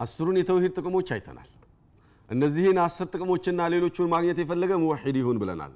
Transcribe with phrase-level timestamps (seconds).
[0.00, 1.48] አስሩን የተውሂድ ጥቅሞች አይተናል።
[2.28, 5.72] እነዚህን አስር ጥቅሞችና ሌሎቹን ማግኘት የፈለገ ሙወሒድ ይሁን ብለናል።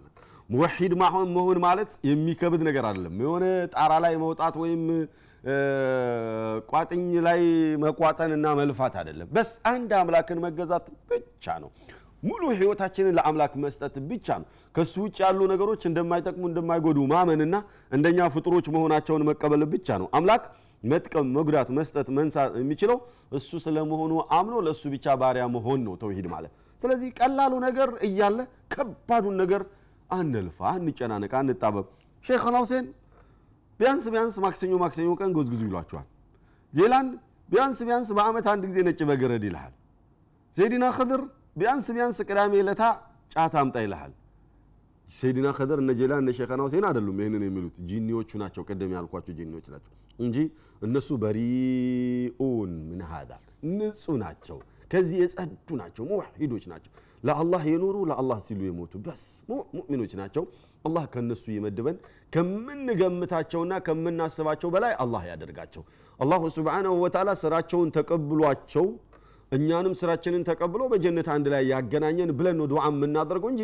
[0.50, 1.28] ሙወሒድ መሆን
[1.64, 3.44] ማለት የሚከብድ ነገር አይደለም። የሆነ
[3.74, 4.82] ጣራ ላይ መውጣት ወይም
[6.70, 7.40] ቋጥኝ ላይ
[7.84, 11.70] መቋጠንና መልፋት አይደለም። በስ አንድ አምላክን መገዛት ብቻ ነው።
[12.22, 17.54] ሙሉ ህይወታችንን ለአምላክ መስጠት ብቻ ነው። ከሱ ውጭ ያሉ ነገሮች እንደማይጠቅሙ እንደማይጎዱ ማመንና
[17.92, 20.44] እንደኛ ፍጡሮች መሆናቸውን መቀበል ብቻ ነው። አምላክ
[20.82, 22.98] መጥቀም፣ መጉዳት፣ መስጠት፣ መንሳት የሚችለው
[23.38, 28.38] እሱ ስለመሆኑ አምኖ ለእሱ ብቻ ባሪያ መሆን ነው ተውሂድ ማለት። ስለዚህ ቀላሉ ነገር እያለ
[28.72, 29.62] ከባዱን ነገር
[30.10, 31.86] አንልፋ፣ አንጨናነቅ፣ አንጣበብ።
[32.24, 32.86] ሼኽና ሁሴን
[33.80, 36.06] ቢያንስ ቢያንስ ማክሰኞ ማክሰኞ ቀን ጎዝጉዙ ይሏቸዋል።
[36.72, 37.06] ጄላን
[37.48, 39.72] ቢያንስ ቢያንስ በአመት አንድ ጊዜ ነጭ በገረድ ይልሃል።
[40.56, 41.22] ሴዲና ክድር
[41.56, 42.82] ቢያንስ ቢያንስ ቅዳሜ ለታ
[43.32, 44.12] ጫት አምጣ ይልሃል።
[45.08, 49.66] ሰይድና ከድር እነ ጀላ እነ ሼኸና ሁሴን አይደሉም ይህንን የሚሉት ጂኒዎቹ ናቸው። ቀደም ያልኳቸው ጂኒዎች
[49.74, 50.36] ናቸው እንጂ
[50.82, 53.32] እነሱ በሪኡን ምን ሀዳ
[53.72, 54.58] ንጹህ ናቸው፣
[54.90, 55.48] ከዚህ የጸዱ
[55.80, 56.92] ናቸው፣ ሙዋሂዶች ናቸው።
[57.22, 60.44] ለአላህ የኖሩ ለአላህ ሲሉ የሞቱ በስ ሙእሚኖች ናቸው።
[60.84, 61.96] አላህ ከነሱ ይመድበን።
[62.32, 65.82] ከምንገምታቸውና ከምናስባቸው በላይ አላህ ያደርጋቸው።
[66.20, 68.86] አላሁ ሱብሓነሁ ወተዓላ ስራቸውን ተቀብሏቸው
[69.52, 73.62] እኛንም ስራችንን ተቀብሎ በጀነት አንድ ላይ ያገናኘን ብለን ነው ዱዓ የምናደርገው እንጂ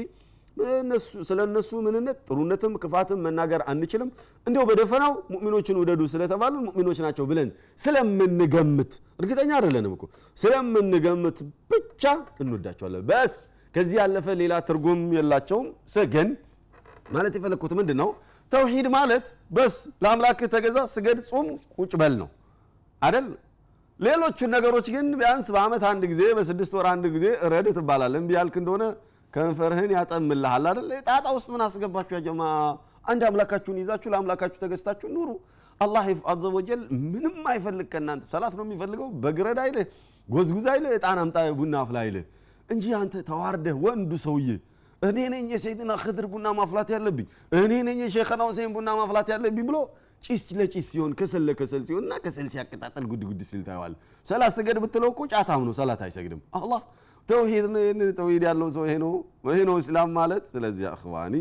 [1.27, 4.09] ስለ እነሱ ምንነት ጥሩነትም ክፋትም መናገር አንችልም።
[4.47, 10.05] እንዲያው በደፈናው ሙእሚኖችን ውደዱ ስለተባለን ሙእሚኖች ናቸው ብለን ስለምንገምት እርግጠኛ አይደለንም እኮ
[10.37, 11.39] ስለምንገምት
[11.73, 12.05] ብቻ
[12.43, 13.35] እንወዳቸዋለን። በስ
[13.75, 15.69] ከዚህ ያለፈ ሌላ ትርጉም የላቸውም።
[16.15, 16.29] ግን
[17.15, 18.09] ማለት የፈለግኩት ምንድን ነው?
[18.53, 22.29] ተውሂድ ማለት በስ ለአምላክ ተገዛ፣ ስገድ፣ ጹም፣ ቁጭ በል ነው
[23.03, 23.27] አደል?
[24.01, 28.57] ሌሎቹን ነገሮች ግን ቢያንስ በአመት አንድ ጊዜ በስድስት ወር አንድ ጊዜ እረድ ትባላለህ። እምቢ ያልክ
[28.61, 28.85] እንደሆነ
[29.35, 30.91] ከንፈርህን ያጠምልሃል አይደል?
[31.09, 32.15] ጣጣ ውስጥ ምን አስገባችሁ?
[32.17, 32.43] ያ ጀማ
[33.05, 35.31] አንድ አምላካችሁን ይዛችሁ ለአምላካችሁ ተገዝታችሁ ኑሩ።
[35.81, 39.85] አላህ عز وجل ምንም አይፈልግ ከእናንተ ሰላት ነው የሚፈልገው። በግ እረድ አይልህ፣
[40.29, 42.25] ጎዝጉዝ አይልህ፣ እጣን አምጣ ቡና አፍላ አይልህ
[42.69, 44.49] እንጂ አንተ ተዋርደህ ወንዱ ሰውዬ
[45.03, 47.27] እኔ ነኝ የሰይድና ክድር ቡና ማፍላት ያለብኝ
[47.59, 49.77] እኔ ነኝ የሼኸና ሁሴን ቡና ማፍላት ያለብኝ ብሎ
[50.23, 54.79] ጭስ ለጭስ ሲሆን ከሰል ለከሰል ሲሆን እና ከሰል ሲያቀጣጠል ጉድ ጉድ ሲል ታየዋለህ። ሰላት ስገድ
[54.85, 56.81] ብትለው እኮ ጫታም ነው፣ ሰላት አይሰግድም። አላህ
[57.29, 57.65] ተውሂድ
[58.19, 59.13] ተውሂድ ያለው ሰው ይሄ ነው
[59.49, 61.35] ይሄ ነው እስላም ማለት። ስለዚህ አኽዋኒ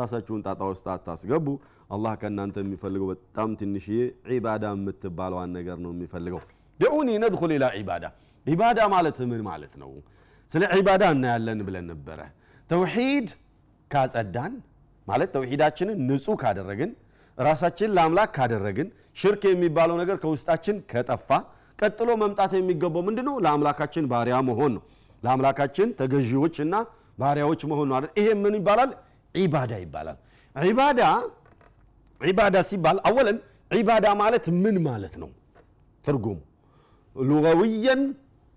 [0.00, 1.46] ራሳችሁን ጣጣ ውስጥ አታስገቡ።
[1.90, 3.98] አላህ ከእናንተ የሚፈልገው በጣም ትንሽዬ
[4.30, 6.40] ዒባዳ የምትባለዋን ነገር ነው የሚፈልገው።
[6.80, 8.04] ደዑኒ ነድኹል ኢላ ዒባዳ።
[8.46, 9.90] ዒባዳ ማለት ምን ማለት ነው?
[10.50, 12.20] ስለ ዒባዳ እናያለን ብለን ነበረ።
[12.70, 13.28] ተውሂድ
[13.90, 14.52] ካጸዳን
[15.06, 16.90] ማለት ተውሂዳችንን ንጹህ ካደረግን
[17.38, 21.28] ራሳችን ለአምላክ ካደረግን ሽርክ የሚባለው ነገር ከውስጣችን ከጠፋ
[21.78, 23.34] ቀጥሎ መምጣት የሚገባው ምንድን ነው?
[23.44, 24.82] ለአምላካችን ባሪያ መሆን ነው።
[25.22, 26.74] ለአምላካችን ተገዢዎች እና
[27.18, 28.10] ባሪያዎች መሆን ነው አይደል?
[28.18, 28.90] ይሄ ምን ይባላል?
[29.34, 30.18] ዒባዳ ይባላል።
[30.56, 31.00] ዒባዳ
[32.20, 33.38] ዒባዳ ሲባል አወለን
[33.70, 35.30] ዒባዳ ማለት ምን ማለት ነው?
[36.04, 36.38] ትርጉሙ
[37.16, 38.02] ሉጋዊየን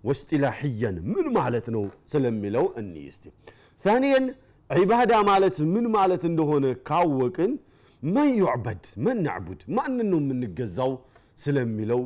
[0.04, 1.82] ወስጢላሕየን ምን ማለት ነው
[2.12, 3.24] ስለሚለው እንይ እስቲ።
[3.84, 4.26] ታኒየን
[4.70, 7.52] ዒባዳ ማለት ምን ማለት እንደሆነ ካወቅን
[8.06, 10.92] መን ዩዕበድ መን ናዕቡድ ማንን ነው የምንገዛው
[11.38, 12.02] ስለሚለው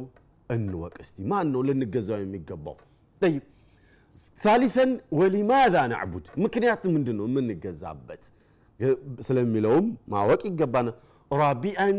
[0.50, 2.77] እንወቅ እስቲ። ማን ነው ልንገዛው የሚገባው?
[3.22, 3.43] ጠይብ
[4.41, 8.22] ታሊተን ወሊማዛ ናዕቡድ ምክንያቱ ምንድን ነው የምንገዛበት
[9.27, 10.97] ስለሚለውም ማወቅ ይገባናል።
[11.31, 11.99] ራቢአን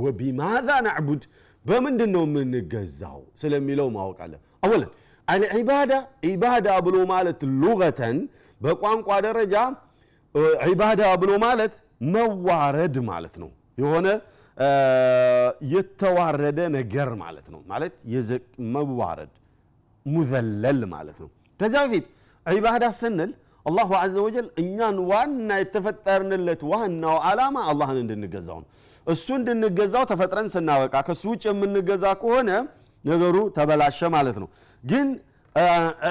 [0.00, 1.22] ወቢማዛ ናዕቡድ
[1.64, 4.34] በምንድን ነው የምንገዛው ስለሚለው ማወቅ አለ።
[4.64, 4.90] አወለን
[5.28, 5.92] አልዒባዳ
[6.26, 8.18] ዒባዳ ብሎ ማለት ሉገተን
[8.60, 9.54] በቋንቋ ደረጃ
[10.68, 14.06] ዒባዳ ብሎ ማለት መዋረድ ማለት ነው። የሆነ
[15.72, 17.94] የተዋረደ ነገር ማለት ነው። ማለት
[18.74, 19.32] መዋረድ
[20.06, 21.28] ሙዘለል ማለት ነው።
[21.60, 22.06] ከዚያ በፊት
[22.46, 23.30] ዒባዳ ስንል
[23.66, 28.68] አላሁ ዐዘ ወጀል እኛን ዋና የተፈጠርንለት ዋናው ዓላማ አላህን እንድንገዛው ነው።
[29.06, 32.50] እሱ እንድንገዛው ተፈጥረን ስናበቃ ከእሱ ውጭ የምንገዛ ከሆነ
[33.04, 34.48] ነገሩ ተበላሸ ማለት ነው።
[34.84, 35.08] ግን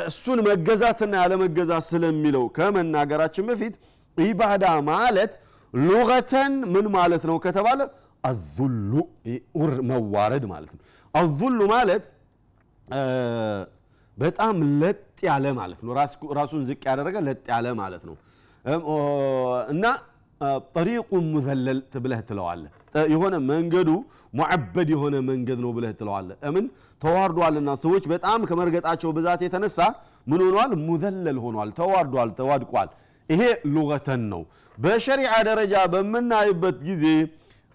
[0.01, 3.75] እሱን መገዛትና ያለመገዛት ስለሚለው ከመናገራችን በፊት
[4.18, 5.33] ዒባዳ ማለት
[5.81, 7.79] ሉገተን ምን ማለት ነው ከተባለ
[8.24, 8.91] አዙሉ
[9.89, 10.81] መዋረድ ማለት ነው።
[11.13, 12.03] አዙሉ ማለት
[14.18, 15.91] በጣም ለጥ ያለ ማለት ነው።
[16.39, 18.15] ራሱን ዝቅ ያደረገ ለጥ ያለ ማለት ነው
[19.69, 19.85] እና
[20.74, 22.71] ጠሪቁን ሙዘለል ብለህ ትለዋለህ።
[23.12, 23.89] የሆነ መንገዱ
[24.33, 26.65] ሙዓበድ የሆነ መንገድ ነው ብለህ ትለዋለህ። እምን
[27.01, 29.80] ተዋርዷልና ሰዎች በጣም ከመርገጣቸው ብዛት የተነሳ
[30.27, 30.71] ምን ሆኗል?
[30.88, 32.89] ሙዘለል ሆኗል፣ ተዋርዷል፣ ተዋድቋል።
[33.29, 33.41] ይሄ
[33.75, 34.41] ሉገተን ነው።
[34.77, 37.06] በሸሪዓ ደረጃ በምናይበት ጊዜ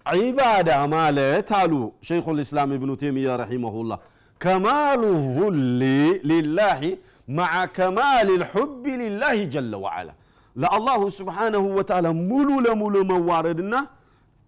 [0.05, 1.73] ዒባዳ ማለት አሉ
[2.07, 3.99] ሸይኹል ኢስላም ኢብኑ ተይሚያ ረሒመሁላህ
[4.41, 5.01] ከማሉ
[5.35, 5.81] ዙሊ
[6.29, 6.81] ሊላሂ
[7.29, 10.09] መዓ ከማል ልሑቢ ሊላሂ ጀለ ወዓላ
[10.55, 13.75] ለአላሁ ስብሓነሁ ወተዓላ ሙሉ ለሙሉ መዋረድና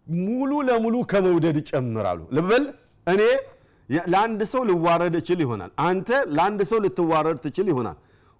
[0.07, 2.65] ሙሉ ለሙሉ ከመውደድ ይጨምራሉ። ልበል
[3.07, 3.21] እኔ
[4.07, 7.97] ለአንድ ሰው ልዋረድ እችል ይሆናል አንተ ለአንድ ሰው ልትዋረድ ትችል ይሆናል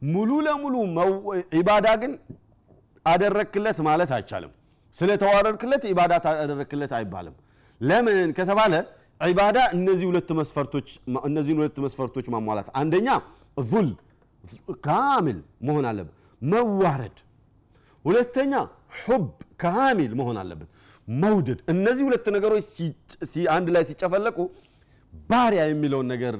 [0.09, 0.75] ሙሉ ለሙሉ
[1.57, 2.13] ዒባዳ ግን
[3.06, 4.52] አደረክለት ማለት አይቻልም።
[4.96, 7.36] ስለተዋረድክለት ኢባዳ አደረክለት አይባልም።
[7.81, 8.74] ለምን ከተባለ
[9.22, 10.88] ዒባዳ እነዚህ ሁለት መስፈርቶች
[11.30, 13.10] እነዚህን ሁለት መስፈርቶች ማሟላት አንደኛ
[13.68, 13.90] ዙል
[14.86, 15.38] ካሚል
[15.68, 17.18] መሆን አለበት መዋረድ።
[18.06, 18.54] ሁለተኛ
[19.00, 19.25] ሑብ
[19.63, 20.69] ካሚል መሆን አለበት
[21.07, 22.68] መውደድ። እነዚህ ሁለት ነገሮች
[23.56, 24.38] አንድ ላይ ሲጨፈለቁ
[25.13, 26.36] ባሪያ የሚለውን ነገር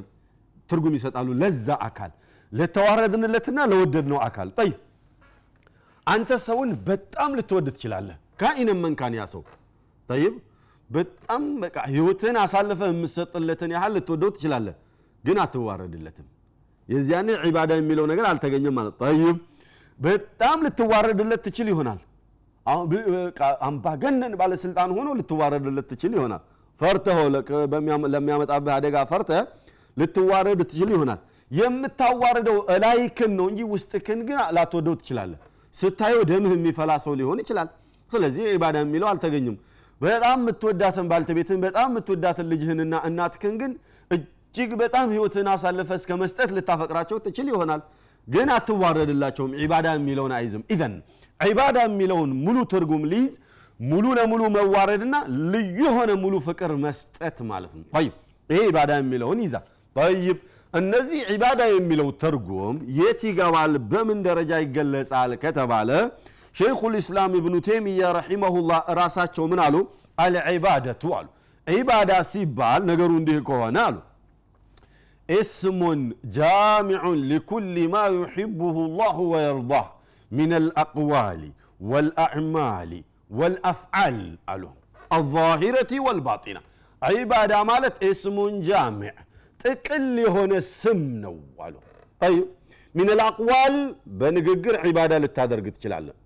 [0.70, 2.12] ትርጉም ይሰጣሉ። ለዛ አካል
[2.52, 4.70] ለተዋረድንለትና ለወደድነው አካል። ጠይ
[6.08, 9.42] አንተ ሰውን በጣም ልትወድ ትችላለህ። ካኢነን መንካን ያ ሰው?
[10.10, 10.34] ጠይብ።
[10.90, 14.76] በጣም በቃ ህይወትህን አሳልፈ የምሰጥለትን ያህል ልትወደው ትችላለህ
[15.24, 16.28] ግን አትዋረድለትም።
[16.88, 19.38] የዚያኔ ዒባዳ የሚለው ነገር አልተገኘም ማለት ጠይብ።
[20.00, 22.00] በጣም ልትዋረድለት ትችል ይሆናል።
[23.68, 26.44] አምባገነን ባለስልጣን ሆኖ ልትዋረድለት ትችል ይሆናል።
[26.80, 27.18] ፈርተህ
[28.14, 29.42] ለሚያመጣብህ አደጋ ፈርተህ
[29.98, 31.20] ልትዋረድ ትችል ይሆናል።
[31.52, 35.40] የምታዋርደው እላይክን ነው እንጂ ውስጥክን ግን ላትወደው ትችላለህ
[35.76, 37.70] ስታየው ደምህ የሚፈላ ሰው ሊሆን ይችላል።
[38.10, 39.56] ስለዚህ ኢባዳ የሚለው አልተገኝም
[40.02, 43.72] በጣም የምትወዳትን ባልተቤትን በጣም የምትወዳትን ልጅህንና እናትክን ግን
[44.12, 47.82] እጅግ በጣም ህይወትህን አሳልፈ እስከ መስጠት ልታፈቅራቸው ትችል ይሆናል።
[48.28, 50.94] ግን አትዋረድላቸውም። ዒባዳ የሚለውን አይዝም። ኢዘን
[51.40, 53.34] ዒባዳ የሚለውን ሙሉ ትርጉም ሊይዝ
[53.80, 55.16] ሙሉ ለሙሉ መዋረድና
[55.54, 57.86] ልዩ የሆነ ሙሉ ፍቅር መስጠት ማለት ነው።
[58.50, 59.66] ይሄ ዒባዳ የሚለውን ይዛል
[60.22, 60.38] ይብ
[60.76, 63.74] እነዚህ ዒባዳ የሚለው ትርጉም የት ይገባል?
[63.92, 65.32] በምን ደረጃ ይገለጻል?
[65.44, 65.90] ከተባለ
[66.56, 69.76] ሸይኹል ኢስላም እብኑ ቴሚያ ረሒመሁላህ ራሳቸው ምን አሉ?
[70.18, 71.28] አልዒባደቱ አሉ።
[71.68, 73.98] ዒባዳ ሲባል ነገሩ እንዲህ ከሆነ አሉ።
[75.30, 76.02] እስሙን
[76.38, 77.64] ጃሚዑን ሊኩል
[77.94, 79.86] ማ ዩሕቡሁ ላሁ ወየርዳህ
[80.32, 81.42] ምን አልአቅዋሊ
[81.90, 82.92] ወልአዕማሊ
[83.32, 84.20] ወልአፍዓል
[84.54, 84.64] አሉ።
[85.12, 86.60] አዛሂረቲ ወልባጢና።
[87.02, 89.16] ዒባዳ ማለት እስሙን ጃሚዕ
[89.60, 91.36] ጥቅል የሆነ ስም ነው
[91.66, 91.76] አሉ።
[92.22, 92.38] ይ
[92.96, 93.76] ሚነል አቅዋል
[94.20, 96.18] በንግግር ዒባዳ ልታደርግ ትችላለን።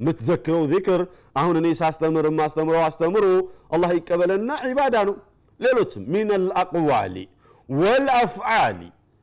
[0.00, 1.00] ምትዘክረው ዚክር
[1.40, 3.24] አሁን እኔ ሳስተምር የማስተምረው አስተምሮ
[3.74, 5.16] አላህ ይቀበለና ዒባዳ ነው።
[5.60, 7.16] ሌሎችም ሚነል አቅዋሊ
[7.68, 8.80] ወልአፍዓሊ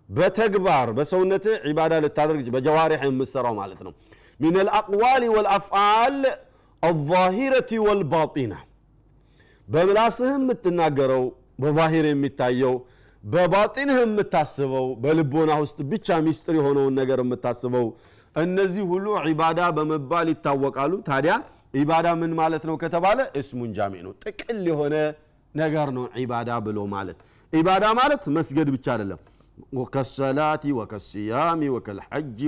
[0.10, 3.94] በተግባር በሰውነት ዒባዳ ልታደርግ በጀዋሪሕ የምሰራው ማለት ነው።
[4.40, 6.18] ሚነል አቅዋሊ ወልአፍዓል
[6.84, 8.54] አዛሂረቲ ወልባጢና
[9.68, 11.24] በምላስህ የምትናገረው
[11.62, 12.76] በዛሂር የሚታየው
[13.25, 17.87] በባጢንህ የምታስበው በልቦና ውስጥ ብቻ ሚስጥር የሆነውን ነገር የምታስበው
[18.37, 21.35] እነዚህ ሁሉ ዒባዳ በመባል ይታወቃሉ ታዲያ
[21.75, 24.95] ዒባዳ ምን ማለት ነው ከተባለ እስሙን ጃሚ ነው ጥቅል የሆነ
[25.55, 27.19] ነገር ነው ዒባዳ ብሎ ማለት
[27.53, 29.21] ዒባዳ ማለት መስገድ ብቻ አይደለም
[29.95, 32.41] كالصلاة وكالصيام وكالحج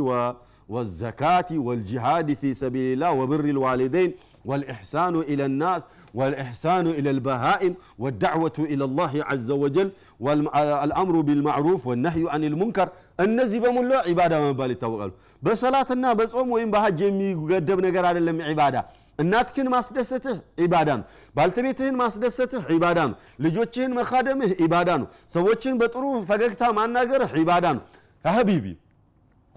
[0.68, 4.10] والزكاة والجهاد في سبيل الله وبر الوالدين
[4.44, 5.82] والإحسان إلى الناس
[6.14, 9.88] والإحسان إلى البهائم والدعوة إلى الله عز وجل
[10.24, 12.88] والأمر بالمعروف والنهي عن المنكر
[13.18, 15.10] እነዚህ በሙሉ ዒባዳ መባል ይታወቃሉ
[15.42, 18.76] በሰላትና በጾም ወይም በሀጅ የሚገደብ ነገር አይደለም ዒባዳ
[19.18, 21.04] እናትክን ማስደሰትህ ዒባዳ ነው
[21.36, 25.06] ባልተቤትህን ማስደሰትህ ዒባዳ ነው ልጆችህን መካደምህ ዒባዳ ነው
[25.36, 27.82] ሰዎችን በጥሩ ፈገግታ ማናገርህ ዒባዳ ነው
[28.30, 28.66] ሀቢቢ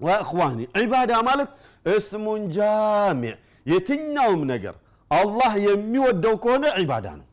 [0.00, 1.50] ወእኽዋኒ ዒባዳ ማለት
[1.96, 3.34] እስሙን ጃሚዕ
[3.66, 4.74] የትኛውም ነገር
[5.11, 7.25] አላህ የሚወደው ከሆነ ዒባዳ ነው።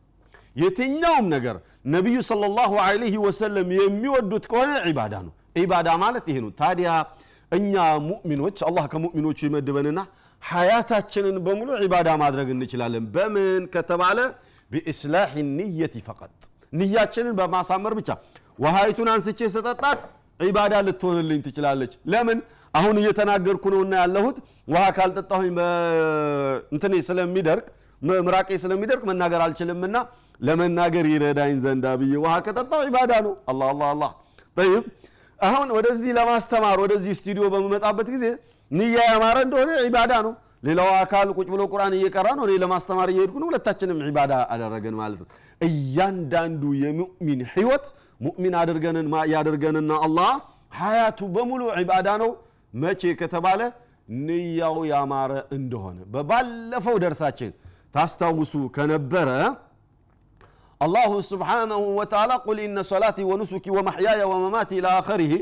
[0.56, 1.56] የትኛውም ነገር
[1.94, 6.90] ነቢዩ ሰለላሁ ዐለይሂ ወሰለም የሚወዱት ከሆነ ዒባዳ ነው። ዒባዳ ማለት ይሄ ነው። ታዲያ
[7.52, 7.74] እኛ
[8.06, 10.00] ሙእሚኖች አላህ ከሙእሚኖቹ ይመድበንና
[10.42, 14.18] ሐያታችንን በሙሉ ዒባዳ ማድረግ እንችላለን። በምን ከተባለ
[14.70, 16.32] ቢእስላሕ ንየቲ ፈቀጥ።
[16.72, 18.08] ንያችንን በማሳመር ብቻ።
[18.58, 20.00] ውሃይቱን አንስቼ ስጠጣት
[20.40, 22.38] ዒባዳ ልትሆንልኝ ትችላለች። ለምን
[22.74, 24.36] አሁን እየተናገርኩ ነውና ያለሁት
[24.72, 25.50] ውሃ ካልጠጣሁኝ
[26.74, 27.66] እንትኔ ስለሚደርቅ
[28.22, 29.96] ምራቄ ስለሚደርቅ መናገር አልችልምና
[30.40, 34.04] ለመናገር ይረዳኝ ዘንዳ ብዬ ውሃ ከጠጣው ዒባዳ ነው። አላ አላ አላ
[34.56, 34.84] ጠይብ
[35.40, 38.24] አሁን ወደዚህ ለማስተማር ወደዚህ ስቱዲዮ በምመጣበት ጊዜ
[38.70, 40.32] ንያ ያማረ እንደሆነ ዒባዳ ነው።
[40.66, 45.18] ሌላው አካል ቁጭ ብሎ ቁርአን እየቀራ ነው። እኔ ለማስተማር እየሄድኩ ነው። ሁለታችንም ዒባዳ አደረገን ማለት
[45.22, 45.28] ነው።
[45.60, 47.86] እያንዳንዱ የሙእሚን ህይወት
[48.20, 48.54] ሙእሚን
[49.34, 50.32] ያደርገንና አላህ
[50.80, 52.30] ሀያቱ በሙሉ ዒባዳ ነው
[52.74, 53.60] መቼ ከተባለ
[54.24, 57.52] ንያው ያማረ እንደሆነ። በባለፈው ደርሳችን
[57.94, 59.28] ታስታውሱ ከነበረ
[60.80, 65.32] አላሁ ስብሓናሁ ወተዓላ ቁል ኢነ ሰላቲ ወኑሱኪ ወመሕያየ ወመማቲ ኢላ አኸሪህ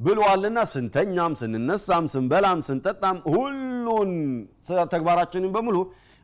[0.00, 4.10] ብለዋልና ስንተኛም ስንነሳም ስንበላም ስንጠጣም ሁሉን
[4.92, 5.76] ተግባራችንን በሙሉ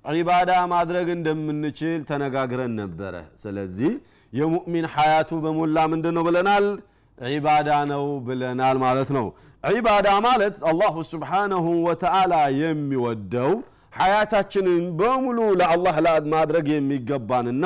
[0.04, 3.92] ዒባዳ ማድረግ እንደምንችል ተነጋግረን ነበረ። ስለዚህ
[4.33, 6.66] የሙእሚን ሐያቱ በሞላ ምንድን ነው ብለናል?
[7.18, 9.26] ዒባዳ ነው ብለናል ማለት ነው
[9.73, 13.52] ዒባዳ ማለት አላሁ ስብሓነሁ ወተዓላ የሚወደው
[13.99, 15.97] ሐያታችንን በሙሉ ለአላህ
[16.35, 17.64] ማድረግ የሚገባንና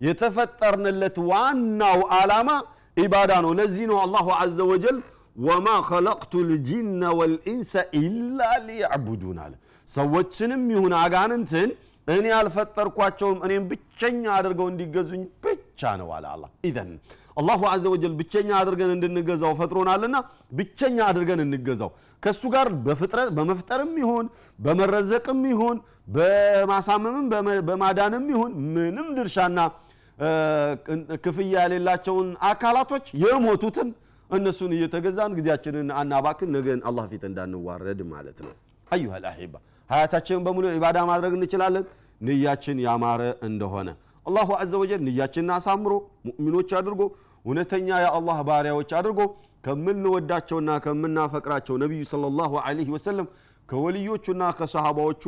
[0.00, 2.50] የተፈጠርንለት ዋናው ዓላማ
[2.96, 4.98] ኢባዳ ነው። ለዚህ ነው አላሁ አዘ ወጀል
[5.40, 9.52] ወማ ኸለቅቱ ልጅነ ወልኢንሰ ኢላ ሊያዕቡዱን አለ።
[9.88, 11.68] ሰዎችንም ይሁን አጋንንትን
[12.08, 15.22] እኔ አልፈጠርኳቸውም እኔም ብቸኛ አድርገው እንዲገዙኝ
[15.78, 16.88] ብቻ ነው አለ አላ ኢዘን
[17.36, 20.16] አላሁ አዘ ወጀል ብቸኛ አድርገን እንድንገዛው ፈጥሮናልና
[20.58, 21.90] ብቸኛ አድርገን እንገዛው።
[22.22, 22.68] ከእሱ ጋር
[23.36, 24.26] በመፍጠርም ይሁን
[24.58, 25.76] በመረዘቅም ይሁን
[26.16, 27.26] በማሳመምም
[27.68, 29.58] በማዳንም ይሁን ምንም ድርሻና
[31.24, 33.88] ክፍያ የሌላቸውን አካላቶች የሞቱትን
[34.30, 38.52] እነሱን እየተገዛን ጊዜያችንን አናባክን ነገን አላህ ፊት እንዳንዋረድ ማለት ነው።
[38.90, 39.54] አዩሃ ልአሒባ
[39.90, 41.86] ሀያታችንን በሙሉ ኢባዳ ማድረግ እንችላለን።
[42.26, 43.88] ንያችን ያማረ እንደሆነ
[44.28, 45.92] አላሁ አዘ ወጀል ንያችንን አሳምሮ
[46.26, 47.02] ሙእሚኖች አድርጎ
[47.44, 49.20] እውነተኛ የአላህ ባሪያዎች አድርጎ
[49.64, 53.28] ከምንወዳቸውና ከምናፈቅራቸው ነቢዩ ሰለላሁ ዐለይሂ ወሰለም
[53.68, 55.24] ከወልዮቹና ከሰሃባዎቹ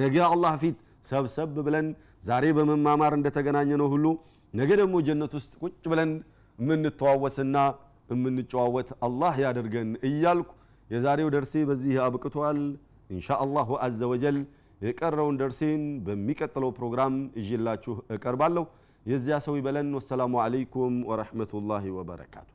[0.00, 0.76] ነገ አላህ ፊት
[1.10, 1.86] ሰብሰብ ብለን
[2.24, 4.06] ዛሬ በመማማር እንደተገናኘ ነው ሁሉ
[4.54, 6.10] ነገ ደግሞ ጀነት ውስጥ ቁጭ ብለን
[6.58, 7.56] የምንተዋወስና
[8.12, 10.50] የምንጨዋወት አላህ ያደርገን እያልኩ
[10.90, 12.58] የዛሬው ደርሴ በዚህ አብቅቷል።
[13.10, 14.36] ኢንሻ አላሁ አዘ ወጀል
[14.84, 18.64] የቀረውን ደርሴን በሚቀጥለው ፕሮግራም እዥላችሁ እቀርባለሁ።
[19.06, 22.48] የዚያ ሰው ይበለን። ወሰላሙ አለይኩም ወረሕመቱላሂ ወበረካቱ